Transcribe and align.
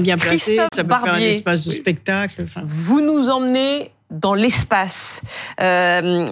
bien 0.00 0.16
placé, 0.16 0.56
Christophe 0.56 0.68
ça 0.74 0.82
peut 0.84 0.88
faire 0.90 1.02
un 1.02 1.06
Barbier. 1.06 1.34
espace 1.36 1.62
de 1.64 1.72
spectacle. 1.72 2.42
enfin. 2.44 2.62
Vous 2.64 3.00
nous 3.00 3.30
emmenez 3.30 3.92
dans 4.10 4.34
l'espace. 4.34 5.22
Euh, 5.60 6.26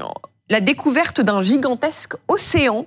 la 0.51 0.61
découverte 0.61 1.21
d'un 1.21 1.41
gigantesque 1.41 2.15
océan 2.29 2.87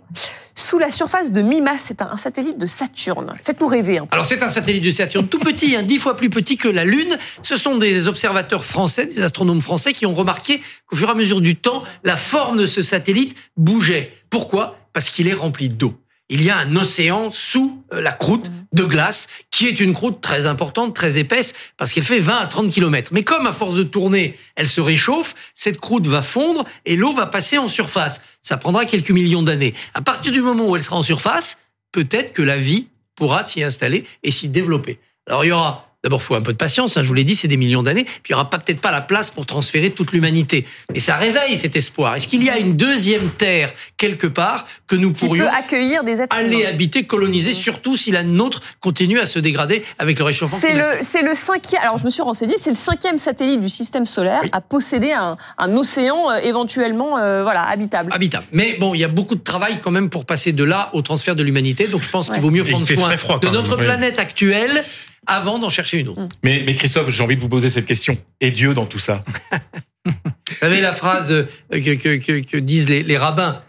sous 0.53 0.77
la 0.77 0.91
surface 0.91 1.31
de 1.31 1.41
Mimas. 1.41 1.77
C'est 1.79 2.01
un, 2.01 2.11
un 2.11 2.17
satellite 2.17 2.59
de 2.59 2.65
Saturne. 2.65 3.33
Faites-nous 3.41 3.67
rêver 3.67 3.97
un 3.97 4.05
peu. 4.05 4.09
Alors 4.11 4.25
c'est 4.25 4.43
un 4.43 4.49
satellite 4.49 4.83
de 4.83 4.91
Saturne 4.91 5.27
tout 5.27 5.39
petit, 5.39 5.75
hein, 5.75 5.81
dix 5.83 5.97
fois 5.97 6.15
plus 6.17 6.29
petit 6.29 6.57
que 6.57 6.67
la 6.67 6.83
Lune. 6.83 7.17
Ce 7.42 7.55
sont 7.55 7.78
des 7.78 8.07
observateurs 8.07 8.65
français, 8.65 9.05
des 9.07 9.21
astronomes 9.21 9.62
français 9.62 9.94
qui 9.94 10.05
ont 10.05 10.13
remarqué 10.13 10.62
qu'au 10.87 10.97
fur 10.97 11.07
et 11.07 11.12
à 11.12 11.15
mesure 11.15 11.39
du 11.42 11.55
temps, 11.55 11.83
la 12.03 12.17
forme 12.17 12.57
de 12.57 12.67
ce 12.67 12.81
satellite 12.81 13.35
bougeait. 13.57 14.12
Pourquoi? 14.29 14.78
Parce 14.94 15.10
qu'il 15.10 15.28
est 15.29 15.33
rempli 15.33 15.69
d'eau. 15.69 15.96
Il 16.30 16.41
y 16.41 16.49
a 16.49 16.57
un 16.57 16.76
océan 16.76 17.30
sous 17.30 17.84
euh, 17.94 18.02
la 18.02 18.12
croûte 18.12 18.52
de 18.73 18.84
glace, 18.84 19.27
qui 19.52 19.67
est 19.67 19.80
une 19.80 19.94
croûte 19.94 20.21
très 20.21 20.48
importante, 20.48 20.95
très 20.95 21.17
épaisse, 21.17 21.53
parce 21.77 21.94
qu'elle 21.94 22.03
fait 22.03 22.20
20 22.20 22.38
à 22.38 22.48
30 22.48 22.71
km. 22.71 23.11
Mais 23.13 23.23
comme 23.23 23.45
à 23.45 23.53
force 23.53 23.75
de 23.75 23.84
tourner, 23.84 24.38
elle 24.55 24.67
se 24.67 24.81
réchauffe, 24.81 25.35
cette 25.53 25.79
croûte 25.79 26.07
va 26.07 26.23
fondre 26.23 26.65
et 26.85 26.95
l'eau 26.95 27.13
va 27.13 27.27
passer 27.27 27.59
en 27.59 27.70
surface. 27.70 28.21
Ça 28.41 28.57
prendra 28.57 28.85
quelques 28.85 29.11
millions 29.11 29.43
d'années. 29.43 29.75
À 29.93 30.01
partir 30.01 30.31
du 30.31 30.41
moment 30.41 30.67
où 30.67 30.75
elle 30.75 30.84
sera 30.84 30.98
en 30.98 31.03
surface, 31.03 31.59
peut-être 31.91 32.34
que 32.34 32.41
la 32.41 32.57
vie 32.57 32.87
pourra 33.15 33.43
s'y 33.43 33.63
installer 33.63 34.05
et 34.23 34.31
s'y 34.31 34.49
développer. 34.49 34.99
Alors 35.27 35.45
il 35.45 35.49
y 35.49 35.51
aura 35.51 35.84
D'abord, 36.05 36.21
il 36.21 36.25
faut 36.25 36.35
un 36.35 36.41
peu 36.43 36.51
de 36.53 36.57
patience. 36.57 36.97
hein, 36.97 37.01
je 37.01 37.07
vous 37.07 37.15
l'ai 37.15 37.23
dit, 37.23 37.35
c'est 37.35 37.47
des 37.47 37.57
millions 37.57 37.81
d'années. 37.81 38.03
Puis 38.03 38.29
il 38.29 38.31
y 38.31 38.35
aura 38.35 38.47
pas 38.47 38.59
peut-être 38.59 38.79
pas 38.79 38.91
la 38.91 39.01
place 39.01 39.31
pour 39.31 39.47
transférer 39.47 39.89
toute 39.89 40.11
l'humanité. 40.11 40.67
Mais 40.93 40.99
ça 40.99 41.15
réveille 41.15 41.57
cet 41.57 41.75
espoir. 41.75 42.15
Est-ce 42.15 42.27
qu'il 42.27 42.43
y 42.43 42.49
a 42.51 42.59
une 42.59 42.77
deuxième 42.77 43.29
terre 43.31 43.71
quelque 43.97 44.27
part 44.27 44.67
que 44.85 44.95
nous 44.95 45.11
pourrions 45.13 45.47
accueillir 45.51 46.03
des 46.03 46.21
êtres 46.21 46.35
aller 46.37 46.59
humains. 46.59 46.69
habiter, 46.69 47.05
coloniser, 47.05 47.53
surtout 47.53 47.97
si 47.97 48.11
la 48.11 48.21
nôtre 48.21 48.61
continue 48.81 49.19
à 49.19 49.25
se 49.25 49.39
dégrader 49.39 49.83
avec 49.97 50.19
le 50.19 50.25
réchauffement 50.25 50.59
C'est 50.61 50.73
climatique? 50.73 50.97
le, 50.99 51.03
c'est 51.03 51.21
le 51.23 51.33
cinquième. 51.33 51.81
Alors, 51.81 51.97
je 51.97 52.05
me 52.05 52.11
suis 52.11 52.21
renseigné. 52.21 52.53
C'est 52.59 52.69
le 52.69 52.75
cinquième 52.75 53.17
satellite 53.17 53.61
du 53.61 53.69
système 53.69 54.05
solaire 54.05 54.41
Oui. 54.43 54.49
à 54.51 54.61
posséder 54.61 55.12
un, 55.12 55.37
un 55.57 55.75
océan 55.75 56.29
euh, 56.29 56.37
éventuellement, 56.43 57.17
euh, 57.17 57.41
voilà, 57.41 57.63
habitable. 57.63 58.13
habitable. 58.13 58.45
Mais 58.51 58.75
bon, 58.79 58.93
il 58.93 58.99
y 58.99 59.03
a 59.03 59.07
beaucoup 59.07 59.34
de 59.35 59.43
travail 59.43 59.79
quand 59.81 59.90
même 59.91 60.12
pour 60.12 60.25
passer 60.25 60.51
de 60.51 60.63
là 60.63 60.91
au 60.93 61.01
transfert 61.01 61.35
de 61.35 61.41
l'humanité. 61.41 61.87
Donc 61.87 62.03
je 62.03 62.09
pense 62.09 62.29
Ouais. 62.29 62.35
qu'il 62.35 62.43
vaut 62.43 62.51
mieux 62.51 62.63
prendre 62.63 62.85
soin 62.87 63.17
froid 63.17 63.40
de 63.40 63.47
notre 63.49 63.75
même, 63.77 63.85
planète 63.85 64.19
actuelle 64.19 64.84
avant 65.28 65.59
d'en 65.59 65.70
chercher 65.70 66.00
une 66.00 66.09
autre. 66.09 66.28
Mais, 66.44 66.64
mais 66.66 66.73
Christophe, 66.76 67.09
j'ai 67.09 67.23
envie 67.23 67.36
de 67.36 67.42
vous 67.42 67.50
poser 67.50 67.70
cette 67.70 67.86
question. 67.86 68.18
Et 68.42 68.52
Dieu 68.52 68.73
dans 68.73 68.86
tout 68.86 69.00
ça 69.00 69.23
Vous 70.06 70.12
savez 70.59 70.81
la 70.81 70.94
phrase 70.94 71.31
euh, 71.31 71.45
que, 71.72 71.95
que- 71.95 72.18
que- 72.18 72.40
que 72.45 72.58
disent 72.58 72.88
les, 72.90 73.02
les 73.04 73.18
rabbins 73.18 73.62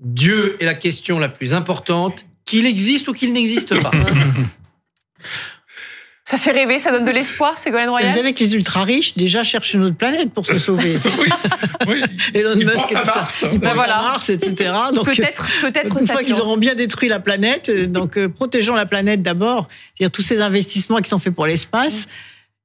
Dieu 0.00 0.56
est 0.60 0.64
la 0.66 0.74
question 0.74 1.18
la 1.18 1.28
plus 1.28 1.52
importante, 1.54 2.26
qu'il 2.44 2.66
existe 2.66 3.08
ou 3.08 3.12
qu'il 3.12 3.32
n'existe 3.32 3.78
pas. 3.80 3.90
Ça 6.28 6.38
fait 6.38 6.50
rêver, 6.50 6.80
ça 6.80 6.90
donne 6.90 7.04
de 7.04 7.12
l'espoir, 7.12 7.56
Ségolène 7.56 7.86
Vous 7.86 7.92
Royal. 7.92 8.12
savez 8.12 8.32
que 8.34 8.40
les 8.40 8.56
ultra-riches, 8.56 9.14
déjà, 9.14 9.44
cherchent 9.44 9.74
une 9.74 9.84
autre 9.84 9.94
planète 9.94 10.32
pour 10.32 10.44
se 10.44 10.58
sauver. 10.58 10.98
Oui. 11.86 12.02
Elon 12.34 12.56
Musk 12.56 12.90
et 12.90 12.94
tout 12.96 13.04
ça. 13.04 13.48
Ben 13.58 13.72
voilà. 13.74 13.98
Mars, 13.98 14.30
etc. 14.30 14.72
Donc, 14.94 15.04
Peut-être, 15.04 15.48
peut-être 15.60 15.96
une 16.00 16.06
fois 16.08 16.24
qu'ils 16.24 16.40
auront 16.40 16.56
bien 16.56 16.74
détruit 16.74 17.08
la 17.08 17.20
planète, 17.20 17.68
euh, 17.68 17.86
donc 17.86 18.18
euh, 18.18 18.28
protégeons 18.28 18.74
la 18.74 18.86
planète 18.86 19.22
d'abord. 19.22 19.68
C'est-à-dire 19.94 20.10
tous 20.10 20.22
ces 20.22 20.40
investissements 20.40 20.96
qui 20.98 21.08
sont 21.08 21.20
faits 21.20 21.32
pour 21.34 21.46
l'espace. 21.46 22.08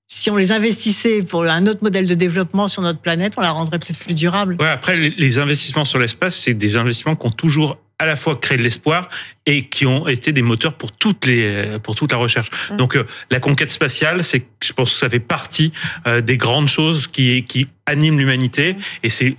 Si 0.08 0.31
on 0.31 0.38
les 0.38 0.52
investissait 0.52 1.22
pour 1.22 1.44
un 1.44 1.68
autre 1.68 1.84
modèle 1.84 2.08
de 2.08 2.16
développement 2.16 2.68
sur 2.68 2.81
notre 2.81 3.00
planète, 3.00 3.34
on 3.38 3.42
la 3.42 3.52
rendrait 3.52 3.78
peut-être 3.78 4.00
plus 4.00 4.16
durable. 4.16 4.58
Ouais, 4.59 4.70
après, 4.70 4.96
les 4.96 5.38
investissements 5.38 5.86
sur 5.86 6.00
l'espace, 6.00 6.36
c'est 6.36 6.56
des 6.56 6.78
investissements 6.78 7.16
qui 7.16 7.28
ont 7.28 7.31
toujours 7.31 7.78
à 8.00 8.08
la 8.08 8.16
fois 8.16 8.36
créé 8.36 8.58
de 8.58 8.64
l'espoir 8.64 9.08
et 9.52 9.64
qui 9.68 9.86
ont 9.86 10.08
été 10.08 10.32
des 10.32 10.42
moteurs 10.42 10.74
pour 10.74 10.92
toutes 10.92 11.26
les 11.26 11.78
pour 11.84 11.96
toute 11.96 12.12
la 12.12 12.18
recherche. 12.18 12.50
Mm. 12.72 12.78
Donc 12.78 12.96
euh, 12.96 13.04
la 13.30 13.40
conquête 13.40 13.72
spatiale, 13.72 14.24
c'est 14.24 14.46
je 14.64 14.74
pense 14.74 14.92
que 14.94 15.00
ça 15.00 15.10
fait 15.10 15.20
partie 15.20 15.72
euh, 16.08 16.22
des 16.22 16.38
grandes 16.38 16.68
choses 16.68 17.08
qui 17.08 17.44
qui 17.46 17.68
animent 17.88 18.20
l'humanité 18.20 18.76
et 19.04 19.10
c'est 19.10 19.36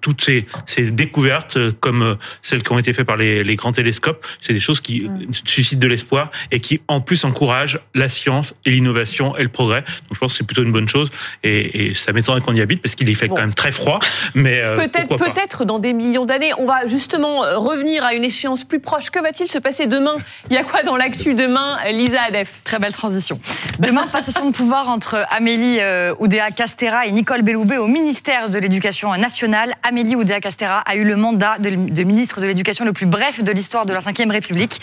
toutes 0.00 0.24
ces, 0.24 0.46
ces 0.66 0.90
découvertes 0.90 1.56
euh, 1.58 1.72
comme 1.78 2.02
euh, 2.02 2.14
celles 2.40 2.62
qui 2.62 2.72
ont 2.72 2.78
été 2.78 2.92
faites 2.92 3.06
par 3.06 3.16
les, 3.18 3.44
les 3.44 3.54
grands 3.54 3.70
télescopes, 3.70 4.26
c'est 4.40 4.54
des 4.54 4.60
choses 4.60 4.80
qui 4.80 5.02
Mm. 5.02 5.22
euh, 5.22 5.32
suscitent 5.44 5.78
de 5.78 5.86
l'espoir 5.88 6.30
et 6.50 6.60
qui 6.60 6.80
en 6.88 7.00
plus 7.00 7.24
encouragent 7.24 7.78
la 7.94 8.08
science 8.08 8.54
et 8.64 8.70
l'innovation 8.70 9.36
et 9.36 9.42
le 9.42 9.48
progrès. 9.48 9.82
Donc 9.82 10.14
je 10.14 10.18
pense 10.18 10.32
que 10.32 10.38
c'est 10.38 10.44
plutôt 10.46 10.62
une 10.62 10.72
bonne 10.72 10.88
chose 10.88 11.10
et, 11.42 11.88
et 11.88 11.94
ça 11.94 12.12
m'étonnerait 12.12 12.40
qu'on 12.40 12.54
y 12.54 12.60
habite 12.60 12.80
parce 12.82 12.94
qu'il 12.94 13.08
y 13.08 13.14
fait 13.14 13.28
Bon. 13.28 13.36
quand 13.36 13.42
même 13.42 13.54
très 13.54 13.70
froid, 13.70 13.98
mais 14.34 14.60
euh, 14.62 14.76
Peut-être, 14.76 15.16
peut-être 15.16 15.64
dans 15.64 15.78
des 15.78 15.92
millions 15.92 16.24
d'années. 16.24 16.52
On 16.58 16.66
va 16.66 16.86
justement 16.86 17.44
euh, 17.44 17.58
revenir 17.58 18.04
à 18.04 18.14
une 18.14 18.24
échéance 18.24 18.64
plus 18.64 18.80
proche. 18.80 19.10
Que 19.10 19.20
va-t-il 19.22 19.48
se 19.52 19.58
passer 19.58 19.86
demain 19.86 20.14
Il 20.48 20.54
y 20.54 20.56
a 20.56 20.64
quoi 20.64 20.82
dans 20.82 20.96
l'actu 20.96 21.34
demain, 21.34 21.76
Lisa 21.90 22.22
Adef 22.22 22.62
Très 22.64 22.78
belle 22.78 22.94
transition. 22.94 23.38
Demain, 23.80 24.06
passation 24.06 24.46
de 24.46 24.56
pouvoir 24.56 24.88
entre 24.88 25.26
Amélie 25.28 25.78
euh, 25.80 26.14
Oudéa-Castera 26.20 27.06
et 27.06 27.12
Nicole 27.12 27.42
Belloubet 27.42 27.76
au 27.76 27.86
ministère 27.86 28.48
de 28.48 28.58
l'Éducation 28.58 29.14
nationale. 29.16 29.74
Amélie 29.82 30.16
Oudéa-Castera 30.16 30.80
a 30.80 30.94
eu 30.94 31.04
le 31.04 31.16
mandat 31.16 31.56
de, 31.58 32.02
ministre 32.02 32.40
de 32.40 32.46
l'Éducation 32.46 32.86
le 32.86 32.94
plus 32.94 33.04
bref 33.04 33.42
de 33.42 33.52
l'histoire 33.52 33.84
de 33.84 33.92
la 33.92 34.00
Ve 34.00 34.30
République, 34.30 34.80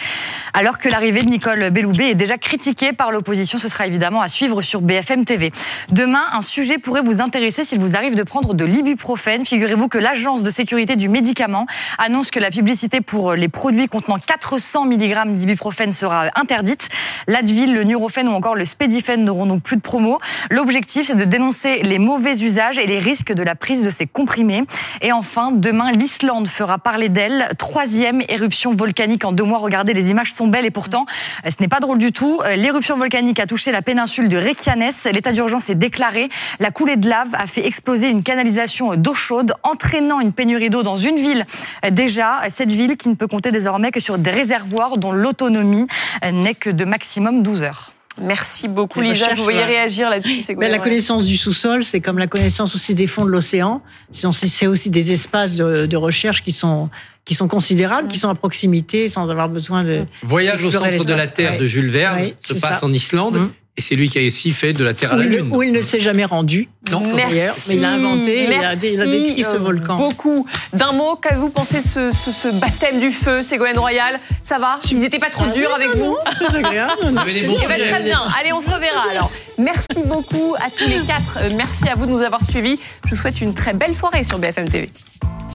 alors 0.53 0.77
que 0.77 0.87
l'arrivée 0.87 1.23
de 1.23 1.29
Nicole 1.29 1.71
Belloubet 1.71 2.11
est 2.11 2.15
déjà 2.15 2.37
critiquée 2.37 2.93
par 2.93 3.11
l'opposition. 3.11 3.57
Ce 3.57 3.69
sera 3.69 3.87
évidemment 3.87 4.21
à 4.21 4.27
suivre 4.27 4.61
sur 4.61 4.81
BFM 4.81 5.25
TV. 5.25 5.51
Demain, 5.89 6.25
un 6.31 6.41
sujet 6.41 6.77
pourrait 6.77 7.01
vous 7.01 7.21
intéresser 7.21 7.63
s'il 7.63 7.79
vous 7.79 7.95
arrive 7.95 8.13
de 8.13 8.23
prendre 8.23 8.53
de 8.53 8.65
l'ibuprofène. 8.65 9.45
Figurez-vous 9.45 9.87
que 9.87 9.97
l'Agence 9.97 10.43
de 10.43 10.51
sécurité 10.51 10.95
du 10.95 11.09
médicament 11.09 11.65
annonce 11.97 12.29
que 12.29 12.39
la 12.39 12.51
publicité 12.51 13.01
pour 13.01 13.33
les 13.33 13.47
produits 13.47 13.87
contenant 13.87 14.19
400 14.49 14.85
mg 14.85 15.35
d'ibuprofène 15.35 15.91
sera 15.91 16.25
interdite. 16.35 16.89
L'Advil, 17.27 17.71
le 17.71 17.83
Nurofen 17.83 18.27
ou 18.27 18.31
encore 18.31 18.55
le 18.55 18.65
Spedifen 18.65 19.23
n'auront 19.23 19.45
donc 19.45 19.61
plus 19.61 19.75
de 19.75 19.81
promo. 19.81 20.19
L'objectif, 20.49 21.07
c'est 21.07 21.15
de 21.15 21.23
dénoncer 21.23 21.83
les 21.83 21.99
mauvais 21.99 22.41
usages 22.41 22.79
et 22.79 22.87
les 22.87 22.97
risques 22.99 23.31
de 23.31 23.43
la 23.43 23.53
prise 23.53 23.83
de 23.83 23.91
ces 23.91 24.07
comprimés. 24.07 24.63
Et 25.01 25.11
enfin, 25.11 25.51
demain, 25.51 25.91
l'Islande 25.91 26.47
fera 26.47 26.79
parler 26.79 27.09
d'elle. 27.09 27.49
Troisième 27.59 28.23
éruption 28.27 28.73
volcanique 28.73 29.23
en 29.23 29.33
deux 29.33 29.43
mois. 29.43 29.59
Regardez, 29.59 29.93
les 29.93 30.09
images 30.09 30.33
sont 30.33 30.47
belles 30.47 30.65
et 30.65 30.71
pourtant, 30.71 31.05
ce 31.45 31.55
n'est 31.61 31.67
pas 31.67 31.79
drôle 31.79 31.99
du 31.99 32.11
tout. 32.11 32.41
Euh, 32.45 32.55
L'éruption 32.55 32.97
volcanique 32.97 33.39
a 33.39 33.45
touché 33.45 33.71
la 33.71 33.83
péninsule 33.83 34.29
de 34.29 34.37
Reykjanes. 34.37 34.89
L'état 35.13 35.31
d'urgence 35.31 35.69
est 35.69 35.75
déclaré. 35.75 36.29
La 36.59 36.71
coulée 36.71 36.95
de 36.95 37.07
lave 37.07 37.35
a 37.35 37.45
fait 37.45 37.67
exploser 37.67 38.09
une 38.09 38.23
canalisation 38.23 38.95
d'eau 38.95 39.13
chaude, 39.13 39.53
entraînant 39.61 40.19
une 40.19 40.33
pénurie 40.33 40.71
d'eau 40.71 40.81
dans 40.81 40.97
une 40.97 41.17
ville. 41.17 41.45
Euh, 41.85 41.91
Déjà, 41.91 42.39
cette 42.49 42.71
ville 42.71 42.95
qui 42.97 43.09
ne 43.09 43.15
peut 43.15 43.27
compter 43.27 43.51
désormais 43.51 43.91
que 43.91 43.99
sur 43.99 44.17
des 44.17 44.38
réservoirs 44.43 44.97
dont 44.97 45.11
l'autonomie 45.11 45.87
n'est 46.31 46.55
que 46.55 46.69
de 46.69 46.85
maximum 46.85 47.43
12 47.43 47.61
heures. 47.63 47.93
Merci 48.21 48.67
beaucoup, 48.67 48.99
Lisa. 49.01 49.29
Je 49.31 49.35
vous 49.41 49.47
ouais. 49.47 49.63
réagir 49.63 50.09
là-dessus, 50.09 50.43
Ben, 50.57 50.69
la 50.71 50.79
connaissance 50.79 51.23
du 51.25 51.37
sous-sol, 51.37 51.83
c'est 51.85 52.01
comme 52.01 52.17
la 52.17 52.27
connaissance 52.27 52.75
aussi 52.75 52.93
des 52.93 53.07
fonds 53.07 53.23
de 53.25 53.29
l'océan. 53.29 53.81
C'est 54.11 54.67
aussi 54.67 54.89
des 54.89 55.11
espaces 55.11 55.55
de, 55.55 55.85
de 55.85 55.97
recherche 55.97 56.43
qui 56.43 56.51
sont 56.51 56.89
qui 57.25 57.35
sont 57.35 57.47
considérables, 57.47 58.07
qui 58.07 58.17
sont 58.17 58.29
à 58.29 58.33
proximité, 58.33 59.07
sans 59.07 59.29
avoir 59.29 59.49
besoin 59.49 59.83
de. 59.83 60.05
Voyage 60.23 60.65
au 60.65 60.71
centre 60.71 61.05
de 61.05 61.13
la. 61.13 61.27
Terre 61.27 61.51
Ouais. 61.53 61.57
de 61.59 61.67
Jules 61.67 61.89
Verne 61.91 62.15
Ouais, 62.21 62.33
se 62.39 62.55
passe 62.55 62.79
ça. 62.79 62.85
en 62.85 62.91
Islande 62.91 63.35
Mhm. 63.35 63.51
Et 63.79 63.81
c'est 63.81 63.95
lui 63.95 64.09
qui 64.09 64.19
a 64.19 64.25
aussi 64.27 64.51
fait 64.51 64.73
de 64.73 64.83
la 64.83 64.93
Terre 64.93 65.13
à 65.13 65.15
la 65.15 65.23
il, 65.23 65.29
Lune. 65.29 65.47
où 65.51 65.63
il 65.63 65.71
ne 65.71 65.81
s'est 65.81 66.01
jamais 66.01 66.25
rendu. 66.25 66.67
Non, 66.91 66.99
Merci. 67.15 67.15
d'ailleurs, 67.35 67.55
mais 67.69 67.75
il 67.75 67.85
a 67.85 67.89
inventé, 67.91 68.43
il 68.43 68.53
a, 68.53 68.73
il 68.73 69.01
a 69.01 69.05
décrit 69.05 69.43
ce 69.45 69.55
euh, 69.55 69.59
volcan. 69.59 69.95
Beaucoup. 69.97 70.45
D'un 70.73 70.91
mot, 70.91 71.15
qu'avez-vous 71.15 71.49
pensé 71.49 71.77
de 71.77 71.85
ce, 71.85 72.11
ce- 72.11 72.31
ce 72.33 72.49
baptême 72.59 72.99
du 72.99 73.11
feu, 73.11 73.41
Ségolène 73.41 73.79
Royal? 73.79 74.19
Ça 74.43 74.57
va? 74.57 74.77
Ils 74.91 74.99
n'étaient 74.99 75.17
pas 75.19 75.29
trop 75.29 75.45
Ah, 75.47 75.53
durs 75.53 75.73
avec 75.73 75.95
non, 75.95 76.05
vous 76.11 76.17
très 76.47 76.57
agréable. 76.57 76.91
Eh 77.03 77.67
ben, 77.67 77.87
très 77.89 78.03
bien. 78.03 78.19
Allez, 78.39 78.51
on 78.51 78.59
se 78.61 78.69
reverra 78.69 79.03
alors. 79.09 79.31
Merci 79.57 80.03
beaucoup 80.05 80.55
à 80.57 80.69
tous 80.69 80.89
les 80.89 80.99
quatre. 81.05 81.39
Euh, 81.41 81.49
Merci 81.55 81.87
à 81.87 81.95
vous 81.95 82.05
de 82.05 82.11
nous 82.11 82.21
avoir 82.21 82.43
suivis. 82.43 82.77
Je 83.05 83.11
vous 83.11 83.15
souhaite 83.15 83.39
une 83.39 83.53
très 83.53 83.73
belle 83.73 83.95
soirée 83.95 84.23
sur 84.25 84.39
BFM 84.39 84.67
TV. 84.67 84.89